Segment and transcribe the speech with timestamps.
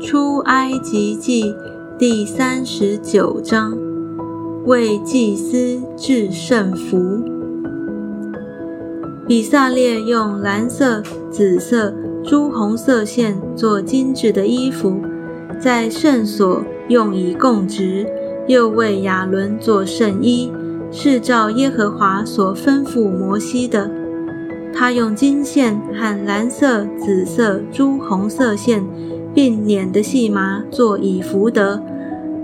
[0.00, 1.54] 出埃及记
[1.98, 3.76] 第三十九章，
[4.64, 7.22] 为祭司制圣服。
[9.28, 11.94] 比萨列用蓝色、紫色、
[12.24, 15.02] 朱红色线做精致的衣服，
[15.60, 18.06] 在圣所用以供职，
[18.48, 20.50] 又为亚伦做圣衣，
[20.90, 23.90] 是照耶和华所吩咐摩西的。
[24.72, 28.82] 他用金线和蓝色、紫色、朱红色线
[29.34, 31.82] 并捻的细麻做以福德，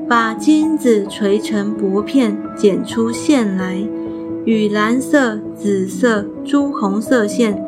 [0.09, 3.87] 把金子锤成薄片，剪出线来。
[4.45, 7.61] 与蓝色、紫色、朱红色线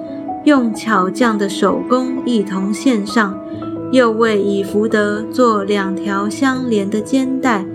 [0.44, 3.36] 用巧匠的手工一同线上，
[3.90, 7.66] 又为以福德做两条相连的肩带，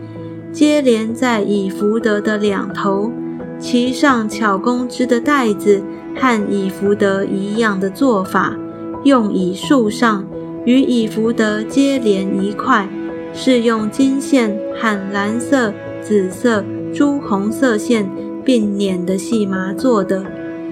[0.54, 3.12] 接连在以福德的两头，
[3.60, 5.84] 其上巧工织的带子
[6.16, 8.56] 和以福德一样的做法，
[9.04, 10.26] 用以束上，
[10.66, 12.88] 与以福德接连一块，
[13.34, 18.10] 是用金线和蓝色、紫色、朱红色线。
[18.46, 20.22] 并捻的细麻做的，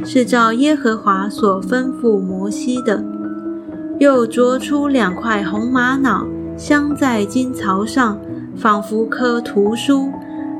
[0.03, 3.01] 是照耶和华所吩咐摩西的。
[3.97, 6.27] 又琢出两块红玛瑙，
[6.57, 8.19] 镶在金槽上，
[8.57, 10.11] 仿佛刻图书，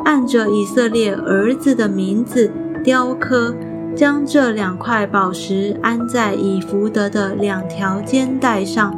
[0.06, 2.50] 按着以色列儿子的名字
[2.82, 3.54] 雕刻，
[3.94, 8.98] 将这两块宝石安在以福德的两条肩带上，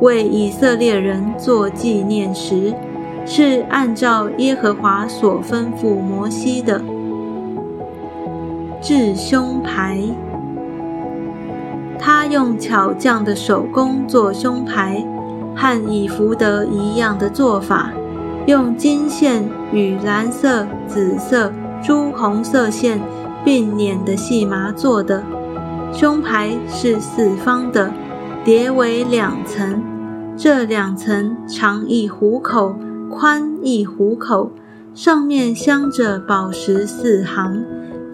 [0.00, 2.74] 为以色列人做纪念石，
[3.26, 6.80] 是按照耶和华所吩咐摩西的。
[8.80, 10.00] 制胸牌，
[11.98, 15.04] 他用巧匠的手工做胸牌，
[15.54, 17.90] 和以福德一样的做法，
[18.46, 22.98] 用金线与蓝色、紫色、朱红色线
[23.44, 25.22] 并捻的细麻做的。
[25.92, 27.92] 胸牌是四方的，
[28.44, 29.82] 叠为两层，
[30.42, 32.74] 这两层长一虎口，
[33.10, 34.50] 宽一虎口，
[34.94, 37.62] 上面镶着宝石四行。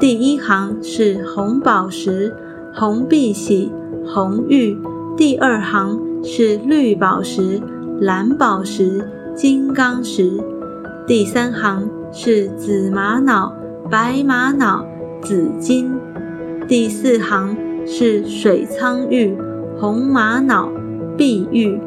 [0.01, 2.35] 第一行是红宝石、
[2.75, 3.71] 红碧玺、
[4.05, 4.77] 红玉；
[5.17, 7.63] 第二行是绿宝石、
[8.01, 10.43] 蓝宝石、金刚石；
[11.07, 13.55] 第三行是紫玛瑙、
[13.89, 14.85] 白玛瑙、
[15.23, 15.93] 紫金；
[16.67, 17.57] 第四行
[17.87, 19.39] 是水苍玉、
[19.79, 20.69] 红玛瑙、
[21.17, 21.79] 碧玉。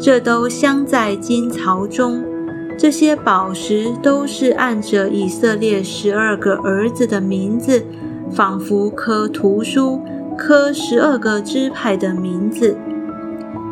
[0.00, 2.24] 这都镶在金槽中。
[2.78, 7.84] 这些宝石都是按着以色列十二个儿子的名字，
[8.32, 10.00] 仿佛刻图书，
[10.38, 12.74] 刻十二个支派的名字，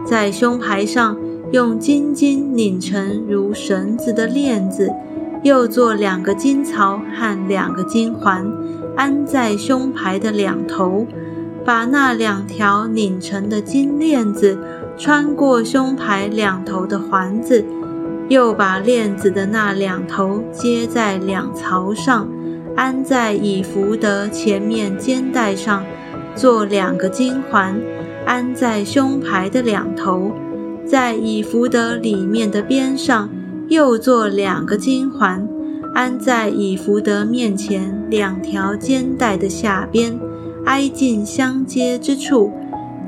[0.05, 1.17] 在胸牌上
[1.51, 4.93] 用金金拧成如绳子的链子，
[5.43, 8.53] 又做两个金槽和两个金环，
[8.95, 11.07] 安在胸牌的两头，
[11.65, 14.59] 把那两条拧成的金链子
[14.99, 17.65] 穿过胸牌两头的环子。
[18.29, 22.29] 又把链子的那两头接在两槽上，
[22.77, 25.83] 安在以福德前面肩带上，
[26.35, 27.81] 做两个金环，
[28.27, 30.31] 安在胸牌的两头，
[30.85, 33.31] 在以福德里面的边上，
[33.69, 35.49] 又做两个金环，
[35.95, 40.21] 安在以福德面前两条肩带的下边，
[40.67, 42.53] 挨近相接之处，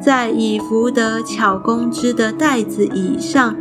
[0.00, 3.54] 在以福德巧工织的带子以上。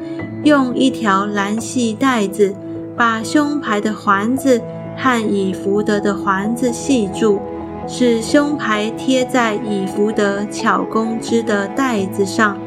[0.46, 2.56] 用一条蓝细带子
[2.96, 4.62] 把胸牌的环子
[4.96, 7.40] 和以福德的环子系住，
[7.86, 12.58] 使胸牌贴在以福德巧工织的带子上，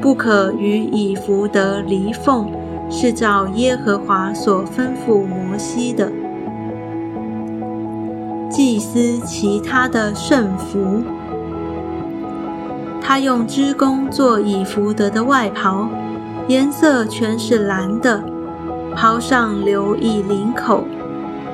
[0.00, 2.48] 不可与以福德离缝，
[2.88, 6.12] 是照耶和华所吩咐摩西的。
[8.48, 11.02] 祭司其他的圣服，
[13.06, 15.88] 他用织工做以福德的外袍。
[16.48, 18.20] 颜色全是蓝的，
[18.96, 20.82] 袍上留一领口，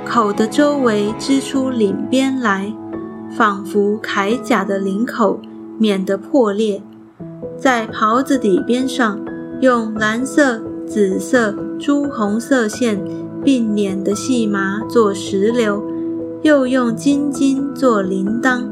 [0.02, 2.72] 口的周围织出领边来，
[3.36, 5.40] 仿佛铠甲的领口，
[5.76, 6.82] 免得破裂。
[7.58, 9.20] 在袍子底边上，
[9.60, 12.98] 用蓝色、紫色、朱红色线
[13.44, 15.84] 并捻的细麻做石榴，
[16.40, 18.62] 又用金金做铃铛，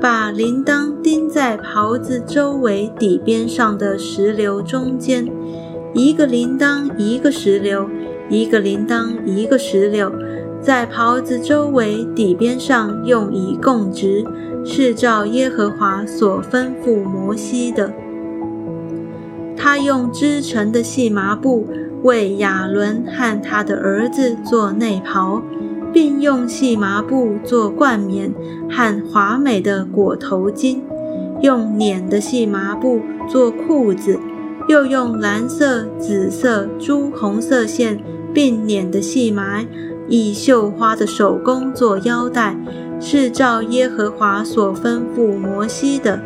[0.00, 5.28] 把铃铛钉在袍子周围底边上的石榴中间。
[5.92, 7.84] 一个铃铛，一个石榴；
[8.30, 10.10] 一个铃铛，一个石榴，
[10.62, 14.24] 在袍子周围底边上用以供职，
[14.64, 17.92] 是照耶和华所吩咐摩西的。
[19.54, 21.66] 他用织成的细麻布
[22.02, 25.42] 为亚伦和他的儿子做内袍，
[26.20, 28.32] 用细麻布做冠冕
[28.70, 30.80] 和华美的裹头巾，
[31.40, 34.18] 用捻的细麻布做裤子。
[34.68, 37.98] 又用蓝色、紫色、朱红色线
[38.32, 39.64] 并捻的细麻，
[40.06, 42.56] 以绣花的手工做腰带，
[43.00, 46.20] 是照耶和华所吩咐摩西的。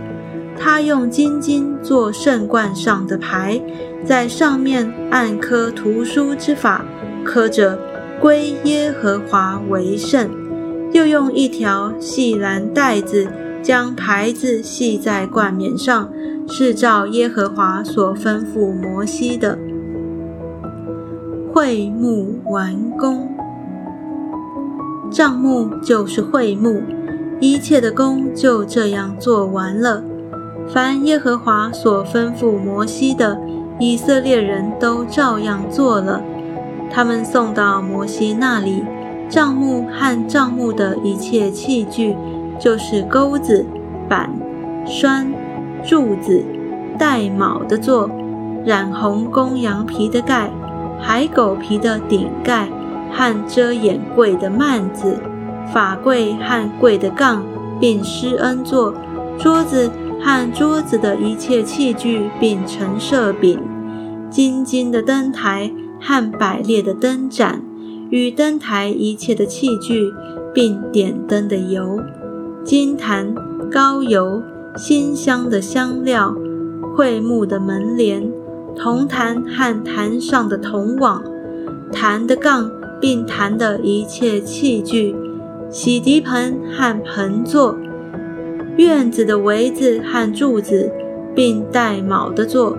[0.59, 3.63] 他用金金做圣冠上的牌，
[4.05, 6.85] 在上面按刻图书之法，
[7.25, 7.79] 刻着
[8.21, 10.31] “归耶和华为圣”。
[10.93, 13.27] 又用一条细蓝带子
[13.61, 16.09] 将牌子系在冠冕上，
[16.47, 19.59] 是照耶和华所吩咐摩西的。
[21.53, 23.29] 会幕完工，
[25.11, 26.83] 帐幕就是会幕，
[27.41, 30.05] 一切的工就这样做完了。
[30.69, 33.41] 凡耶和华所吩咐摩西的，
[33.81, 36.23] 以色列人都照样做了。
[36.95, 38.85] 他们送到摩西那里，
[39.29, 42.15] 帐幕和帐幕的一切器具，
[42.61, 43.67] 就是钩子、
[44.09, 44.31] 板、
[44.87, 45.27] 栓、
[45.83, 46.45] 柱子、
[46.97, 48.09] 带铆的座、
[48.65, 50.49] 染红公羊皮的盖、
[51.01, 52.69] 海狗皮的顶盖
[53.11, 55.19] 和遮掩柜的幔子、
[55.73, 57.43] 法柜和柜的杠，
[57.81, 58.95] 并施恩座、
[59.37, 59.91] 桌子。
[60.23, 63.61] 和桌子的一切器具，并陈设饼、
[64.31, 65.71] 金金的灯台
[66.07, 67.63] 和百列的灯盏，
[68.11, 70.13] 与灯台一切的器具，
[70.53, 71.99] 并点灯的油、
[72.63, 73.35] 金坛、
[73.73, 74.43] 膏油、
[74.77, 76.37] 馨香的香料、
[76.95, 78.31] 桧木的门帘、
[78.77, 81.25] 铜坛和坛上的铜网、
[81.91, 82.71] 坛的杠，
[83.01, 85.17] 并坛的一切器具、
[85.71, 87.75] 洗涤盆和盆座。
[88.77, 90.93] 院子的围子和柱子，
[91.35, 92.77] 并带卯的座；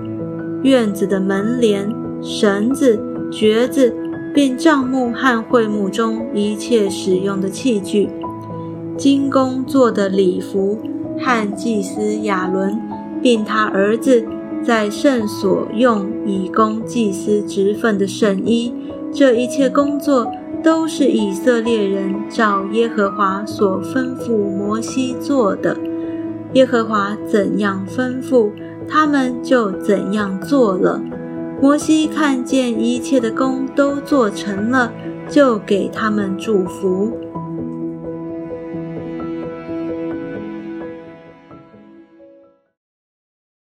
[0.61, 1.89] 院子的门帘、
[2.21, 2.99] 绳子、
[3.31, 3.93] 橛子，
[4.33, 8.09] 并帐幕和会幕中一切使用的器具；
[8.97, 10.79] 金工做的礼服
[11.19, 12.79] 和祭司亚伦，
[13.21, 14.25] 并他儿子
[14.63, 18.73] 在圣所用以供祭司职分的圣衣，
[19.11, 20.31] 这一切工作。
[20.63, 25.77] 都是以色列人照耶和华所吩咐摩西做的，
[26.53, 28.49] 耶和华怎样吩咐，
[28.87, 30.99] 他们就怎样做了。
[31.61, 34.91] 摩西看见一切的工都做成了，
[35.29, 37.17] 就给他们祝福。